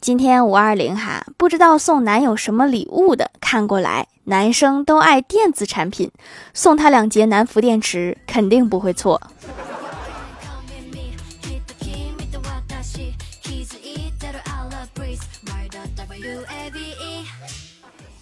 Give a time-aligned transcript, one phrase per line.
[0.00, 6.10] 今天五二零哈，不知道送男友什么礼物的，看过来，男生都爱电子产品，
[6.54, 9.20] 送他两节南孚电池，肯定不会错。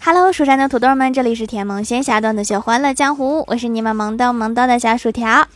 [0.01, 5.47] Hello，蜀山的土豆们，这里是甜萌仙侠段子秀欢乐江湖，我是你们萌逗萌逗的小薯条。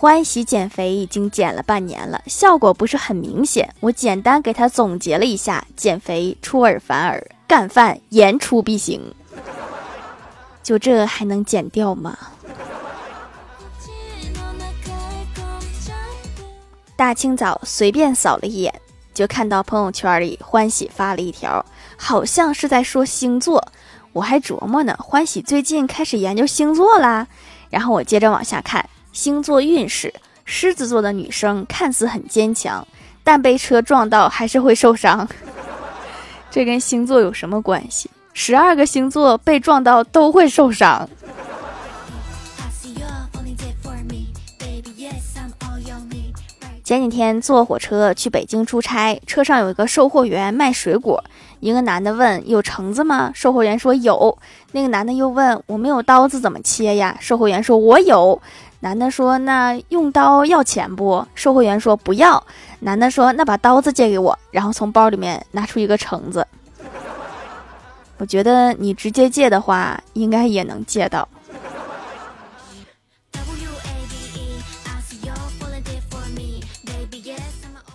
[0.00, 3.68] 欢喜减肥已经减了半年了，效果不是很明显。
[3.80, 9.12] 我简单给他总结了一下：减肥出尔反尔，干饭言出必行。
[10.62, 12.16] 就这还能减掉吗？
[16.94, 18.72] 大清早随便扫了一眼，
[19.12, 23.72] 就看到朋友圈里欢喜发了一条，好像是在说星座。
[24.12, 27.26] 我还琢磨呢，欢喜最近开始研究星座啦。
[27.68, 28.88] 然后我接着往下看。
[29.18, 30.14] 星座运势：
[30.44, 32.86] 狮子座的女生看似很坚强，
[33.24, 35.28] 但被车撞到还是会受伤。
[36.52, 38.08] 这跟星座有什么关系？
[38.32, 41.10] 十二个星座被撞到都会受伤。
[46.84, 51.22] 前几天坐火车去北京出差，车上有一个售货员卖水果。
[51.60, 54.38] 一个男的问：“有橙子吗？”售货员说：“有。”
[54.72, 58.40] 那个男的又问：“我没有刀子怎么切呀？”售货员说：“我有。”
[58.80, 62.42] 男的说：“那用刀要钱不？”售货员说：“不要。”
[62.80, 66.46] 男的说：“那把刀子借给我。”然后从包里面拿出一个橙子。
[68.18, 71.28] 我觉得你直接借的话，应该也能借到。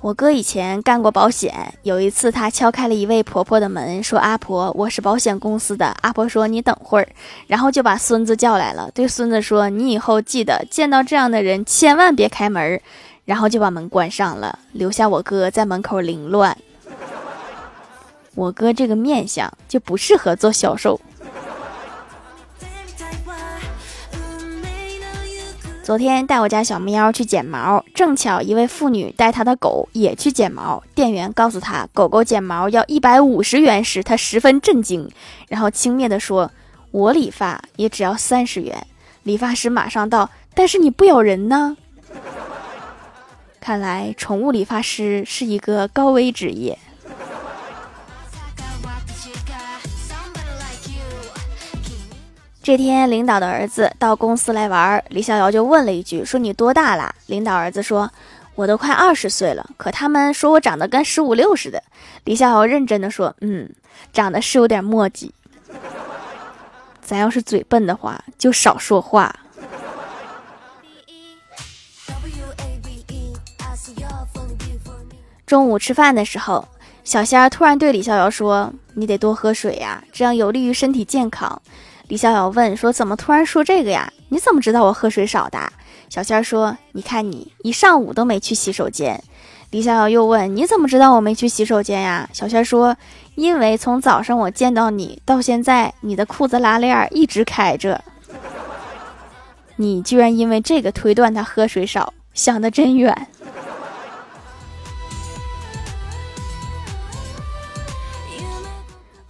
[0.04, 7.08] 我哥以前干过保险，有一次他敲开了一位婆婆的门，说：“阿婆，我是保险公司的。”阿婆说：“你等会儿。”
[7.48, 12.82] 然后就把孙子叫来了，对孙子说：“你以后记得见到这样的人千万别开门。”
[13.24, 16.58] 然后就把门关上了，留下我哥在门口凌乱。
[18.36, 21.00] 我哥这个面相就不适合做销售。
[25.84, 30.82] 昨天带我家小喵去剪毛，正巧一位妇女带她的狗也去剪毛。
[30.96, 35.12] 店员告诉她，狗狗剪毛要一百五十元时，她十分震惊，
[35.50, 36.50] 然后轻蔑地说
[36.92, 38.88] ：“我理发也只要三十元。”
[39.24, 41.76] 理发师马上道：“但是你不咬人呢。
[43.60, 46.80] ”看来宠物理发师是一个高危职业。
[52.64, 58.10] 这天，领导的儿子到公司来玩，李逍遥就问了一句：“说你多大了？”领导儿子说
[58.56, 61.84] ：“我都快二十岁了，可他们说我长得跟十五六似的。”
[62.24, 63.70] 李逍遥认真的说：“嗯，
[64.14, 65.34] 长得是有点墨迹。
[67.02, 69.36] 咱要是嘴笨的话，就少说话。”
[75.46, 76.66] 中午吃饭的时候，
[77.04, 81.62] 小仙儿突然对李逍遥说：“你得多喝水呀，这样有利于身体健康。”
[82.08, 84.12] 李逍遥问说：“怎么突然说这个呀？
[84.30, 85.60] 你怎么知道我喝水少的？”
[86.10, 89.22] 小仙儿说：“你看你一上午都没去洗手间。”
[89.72, 92.96] 李逍遥又问：“你怎么知道我没去洗手间呀？”小仙儿说
[93.34, 98.04] ：“因为从早上我见到你到现在，你的裤子拉链一直开着。
[99.78, 103.28] 你居然因为这个推断他喝水少，想得真远。”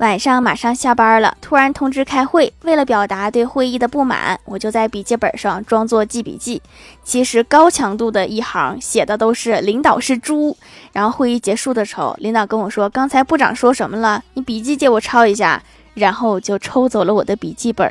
[0.03, 2.51] 晚上马上下班了，突然通知开会。
[2.63, 6.61] 为了表达对会议的不满，我就在笔记本上装作记笔记。
[7.05, 10.57] 其实高强度的一行写的都是领导是猪。
[10.91, 14.21] 然后会议结束的时候，领导跟我说：“刚才部长说什么了？
[14.33, 15.63] 你笔记借我抄一下。”
[15.95, 17.89] 然后就抽走了我的笔记本。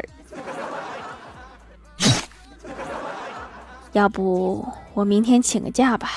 [3.92, 6.10] 要不我明天请个假吧。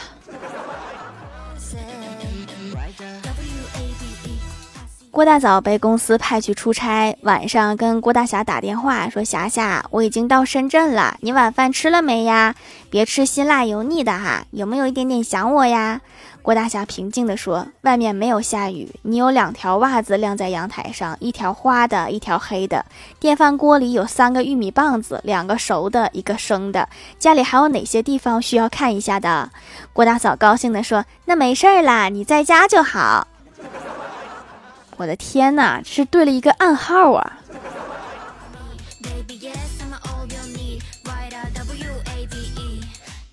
[5.16, 12.54] 郭大嫂被公司派去出差，晚上跟郭大侠打电话说：“霞霞，我已经到深圳了，你晚饭吃了没呀？
[12.90, 16.02] 别吃辛辣油腻的哈，有没有一点点想我呀？”
[16.44, 22.84] 郭大侠平静地说：“外面没有下雨，你有两条袜子晾在阳台上，一条花的，一条黑的。
[23.18, 26.90] 电饭锅里有三个玉米棒子，两个熟的，一个生的。
[27.18, 29.50] 家里还有哪些地方需要看一下的？”
[29.94, 33.26] 郭大嫂高兴地说：“那没事儿啦，你在家就好。”
[34.98, 37.40] 我的天哪，这是对了一个暗号啊！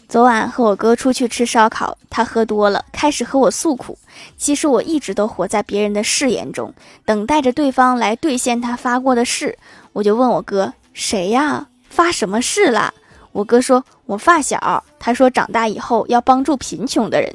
[0.09, 3.99] 昨晚和我哥出去吃烧烤，他喝多了，开始和我诉苦。
[4.37, 6.75] 其实我一直都活在别人的誓言中，
[7.07, 9.57] 等待着对方来兑现他发过的誓。
[9.95, 11.69] 我就问我哥：“谁呀？
[11.89, 12.93] 发什么誓了？”
[13.33, 17.35] 我哥说：“我发小。”他说：“长大以后要帮助贫穷的人。”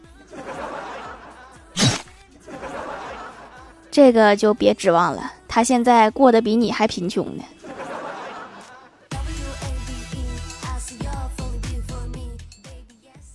[3.97, 7.43] 这个就别指望了，他现在过得比你还贫穷呢。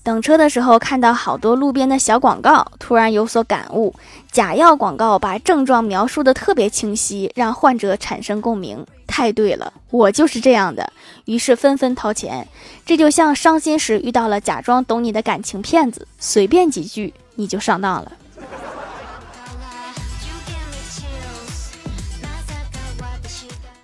[0.05, 3.93] 等车的时候看到好多路边的小广告，突然有所感悟：
[4.31, 8.87] 假药广告把症状描述的特别清晰，让患者产生共鸣。
[9.09, 10.93] 太对了，我就是这样的。
[11.25, 12.47] 于是纷纷掏钱。
[12.87, 18.13] 这就像伤心时遇到了假装懂你的感情骗子，随便几句你就上当了。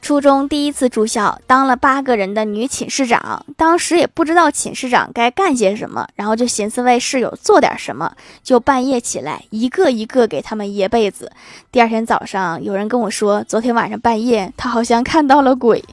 [0.08, 3.44] 初中第一次住校，当了八个人的女寝室长。
[3.58, 8.10] 当时也不知道寝室长该干些什么，然后就寻思为室友做点什么，
[8.42, 11.30] 就半夜起来一个一个给他们掖被子。
[11.70, 15.84] 第二天早上，有人跟我说，昨天晚上半夜他好像看到了鬼。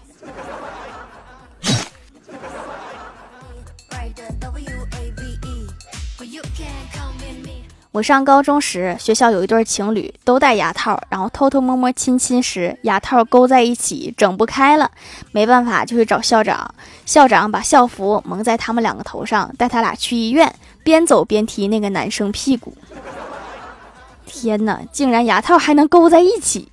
[7.96, 14.92] 我上高中时，学校有一对情侣都戴牙套，然后偷偷摸摸亲亲时，牙套勾在一起，整不开了。
[15.32, 16.76] 没办法，就去找校长。
[17.06, 20.54] 校长把校服蒙在他们两个头上，带他俩去医院，
[20.84, 22.76] 边走边踢那个男生屁股。
[24.26, 26.68] 天哪，竟然牙套还能勾在一起！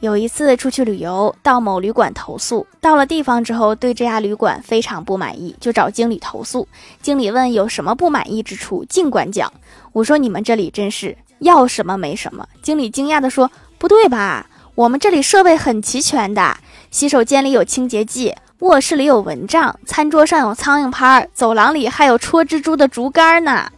[0.00, 6.68] 有一次出去旅游，到某旅馆投诉，到了地方之后，对这家旅馆非常不满意，就找经理投诉。
[7.00, 9.50] 经理问有什么不满意之处，尽管讲。
[9.92, 12.46] 我说你们这里真是要什么没什么。
[12.60, 14.46] 经理惊讶地说：“不对吧？
[14.74, 16.58] 我们这里设备很齐全的，
[16.90, 23.72] 洗手间里有清洁剂，卧室里有蚊帐，餐桌上有苍蝇拍，走廊里还有戳蜘蛛的竹竿呢。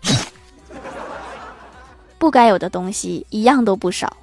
[2.18, 4.16] 不该有的东西一样都不少。”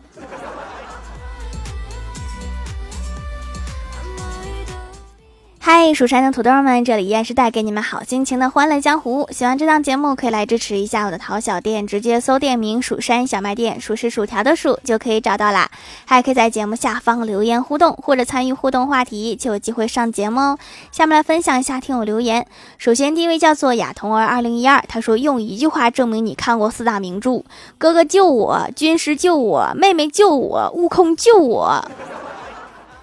[5.64, 9.30] 嗨，蜀山的土豆们，这里依然是带给你们好心情的欢乐江湖。
[9.30, 15.70] 喜欢这档节目，可以来支持一下我的淘小店，直接搜店名“蜀山小卖店”，数是薯条的数就可以找到啦。
[16.06, 20.58] 还可以在节目下方留言互动，或者参与互动话题，就有机会上节目哦。
[20.92, 22.48] 下面来分享一下听友留言。
[22.80, 27.44] 首先第一位叫做雅童儿二零一二，他说用一句话证明你看过四大名著：
[27.78, 31.86] 哥哥救我，军师救我，妹妹救我，悟空救我。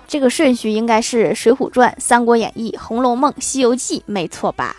[0.08, 4.74] 这个顺序应该是《水浒传》《三国演义》《红楼梦》《西游记》，没错吧？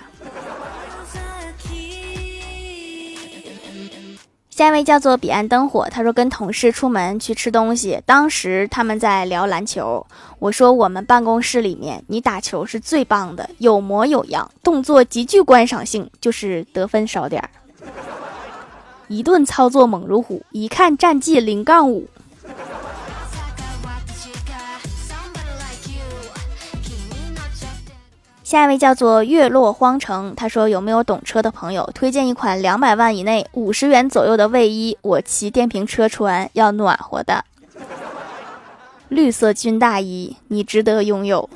[4.49, 10.03] 下一位叫做彼岸灯火，他说跟同事出门去吃东西，当时他们在聊篮球。
[10.39, 17.49] 我说我们办公室里面你打球是最棒的，有模有样，动作极具观赏性，就是得分少点儿。
[19.07, 22.09] 一顿操作猛如虎，一看战绩零杠五。
[28.49, 34.97] 下一位叫做月落荒城，他说有没有懂车的朋友推荐一款两百万以内五十元左右的卫衣？
[35.03, 37.45] 我骑电瓶车穿，要暖和的。
[39.09, 41.47] 绿色军大衣，你值得拥有。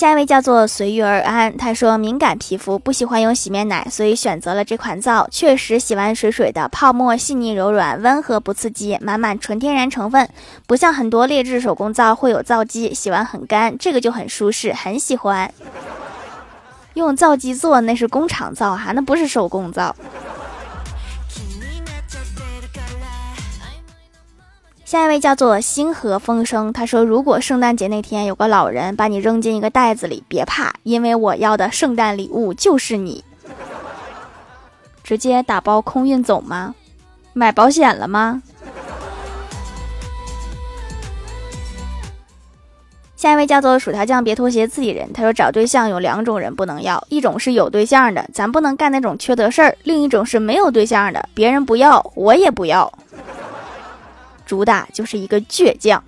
[0.00, 5.28] 下一位叫做随遇而安，他说敏感皮肤不喜欢用洗面奶，所以选择了这款皂。
[5.30, 10.26] 确实洗完水水的，泡沫细腻柔软，温和不刺激，满满纯天然成分，
[10.66, 15.52] 不像很多劣质手工皂会有皂基，洗完很干，这个就很舒适，很喜欢。
[16.94, 19.94] 用皂基做那是工厂皂哈，那不是手工皂。
[24.90, 33.22] 下一位叫做星河风声，他说：“如果圣诞节那天有个老人把你扔进一个袋子里，别怕，因为我要的圣诞礼物就是你。
[35.04, 36.74] 直接打包空运走吗？
[37.34, 38.42] 买保险了吗？”
[43.14, 52.92] 下一位叫做薯条酱，别拖鞋自己人，他说：“找对象有两种人不能要，一种是有对象的，咱不能干那种缺德事儿；另一种是没有对象的，别人不要，我也不要。”
[54.50, 56.02] 主打就是一个倔强。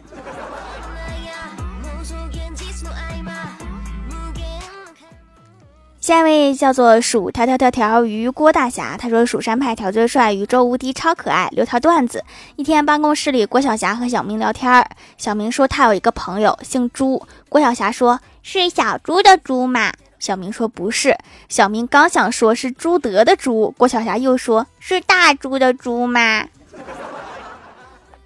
[6.00, 12.24] 下一位叫做蜀条条条条鱼郭大侠，他说：“蜀山派条最帅，宇宙无敌，超可爱。”留条段子：
[12.56, 14.84] 一天办公室里，郭晓霞和小明聊天
[15.16, 19.92] 小明说他有一个朋友姓朱，郭晓霞说是小猪的猪吗？
[20.18, 21.16] 小明说不是。
[21.48, 26.48] 小明刚想说是朱德的朱，郭晓霞又说是大猪的猪吗？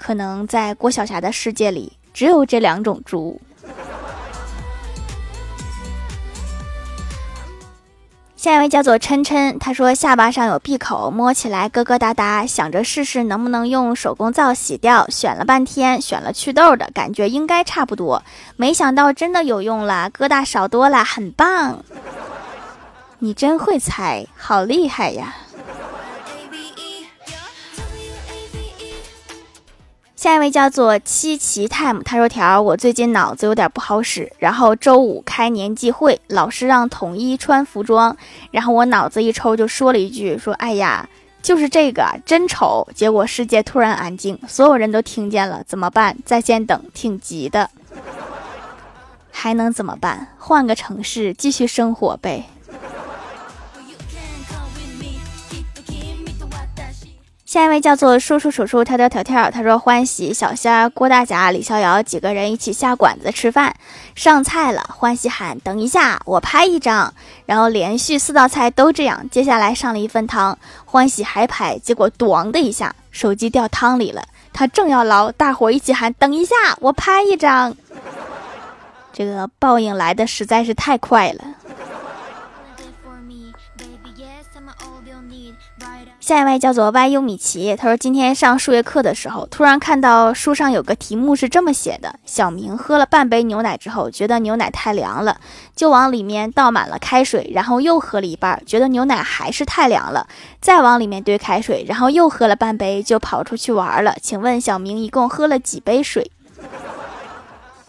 [0.07, 3.41] 可能在郭晓霞的世界里，只有这两种猪。
[8.37, 18.23] 下一位叫做琛琛，他说下巴上有闭口，摸起来疙疙瘩瘩，想着试试能不能用手工皂洗掉，选了半天，选了祛痘的，感觉应该差不多，
[18.55, 21.85] 没想到真的有用了，疙瘩少多了，很棒。
[23.19, 25.35] 你真会猜，好厉害呀！
[30.17, 38.17] 下一位叫做七奇 time，他说：“条，我最近脑子有点不好使，然后周五开年际会，老师让统一穿服装，
[38.51, 41.07] 然后我脑子一抽就说了一句：说哎呀，
[41.43, 42.89] 就是这个真丑。
[42.95, 46.17] 结果世界突然安静，所有人都听见了，怎么办？
[46.25, 47.69] 在线等，挺急的，
[49.31, 50.29] 还能怎么办？
[50.39, 52.47] 换个城市继续生活呗。”
[57.57, 63.75] 下一位叫做叔叔叔叔跳跳跳跳，他说欢喜小仙儿郭大侠李逍遥几个人一起下馆子吃饭，
[64.15, 67.15] 上菜了，欢喜喊等一下我拍一张，
[67.47, 74.23] 然后连续四道菜都这样，接下来上了一份汤，欢喜还拍，结果咣的一下手机掉汤里了，
[74.53, 77.75] 他正要捞，大伙一起喊等一下我拍一张，
[79.15, 81.43] 这个报应来的实在是太快了。
[86.27, 95.39] 下一位叫做 YU 米奇，他说今天上数学课的时候，突然看到书上有个题目是这么写的：小明喝了半杯牛奶之后，觉得牛奶太凉了，
[95.77, 100.27] 就往里面倒满了开水，然后又喝了一半，觉得牛奶还是太凉了，
[100.61, 104.17] 再往里面兑开水，然后又喝了半杯，就跑出去玩了。
[104.21, 106.29] 请问小明一共喝了几杯水？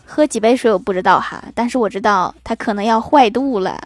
[0.06, 3.80] 喝几杯水我不知道哈，但是我知道他可能要坏肚了。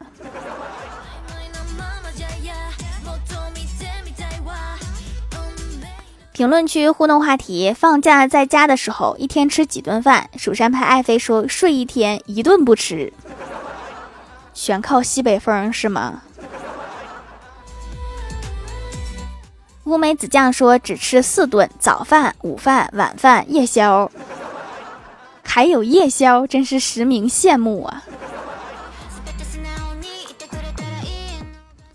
[6.42, 10.28] 评论区互动话题：放假在家的时候，一天吃几顿饭？
[10.38, 13.14] 蜀山派爱妃说睡一天，一顿不吃，
[14.52, 16.24] 全靠西北风是吗？
[19.84, 24.10] 乌梅子酱说只吃四顿：早饭、午饭、晚饭、夜宵，
[25.44, 28.02] 还有夜宵，真是实名羡慕啊！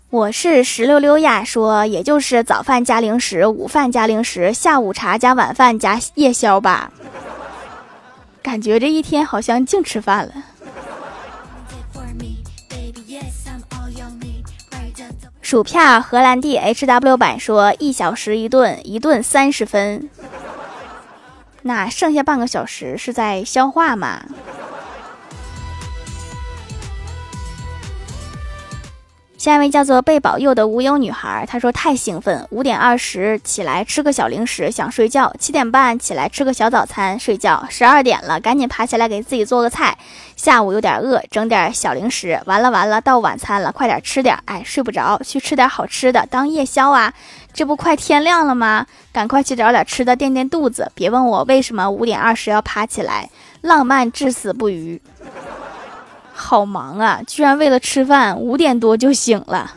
[0.09, 6.93] 我是石榴溜呀，说也就是早饭加零食，午饭加零食，下午茶加晚饭加夜宵吧。
[8.41, 10.33] 感觉这一天好像净吃饭了。
[15.41, 20.09] 薯片荷兰弟 H W 版说一小时一顿，一顿三十分。
[21.63, 24.23] 那剩下半个小时是在消化吗？
[29.47, 39.97] 下一位叫做被保佑的无忧女孩，她说太兴奋，五点二十起来吃个小零食，想睡觉；七点半起来吃个小早餐，睡觉；十二点了，赶紧爬起来给自己做个菜。
[40.35, 42.37] 下午有点饿，整点小零食。
[42.45, 44.37] 完了完了，到晚餐了，快点吃点。
[44.43, 47.13] 哎，睡不着，去吃点好吃的当夜宵啊！
[47.53, 48.85] 这不快天亮了吗？
[49.13, 50.91] 赶快去找点吃的垫垫肚子。
[50.93, 53.29] 别问我为什么五点二十要爬起来，
[53.61, 55.01] 浪漫至死不渝。
[56.37, 57.21] 好忙啊！
[57.25, 59.71] 居然为了吃饭五点多就醒了。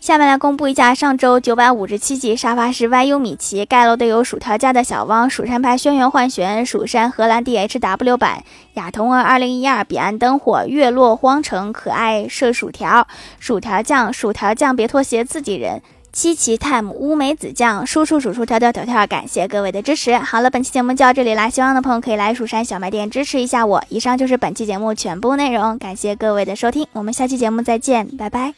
[0.00, 8.42] 下面来公布一下上周九百五十七集沙发是 YU 米奇盖楼的有薯条家的小汪、蜀山派轩辕幻玄、蜀山荷兰 DHW 版
[8.74, 13.06] 亚童儿二零一二彼岸灯火月落荒城可爱射薯条
[13.38, 15.82] 薯条酱薯条酱别拖鞋自己人。
[16.12, 20.16] 七七 time 乌梅子酱，叔叔叔叔跳跳跳跳，感谢各位的支持。
[20.18, 23.82] 好了，本期节目就到这里啦，希望的朋友可以来蜀山小卖店支持一下我。
[23.88, 28.54] 以上就是本期节目全部内容，感谢各位的收听，我们下期节目再见，拜拜。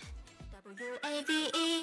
[0.64, 1.81] W A B e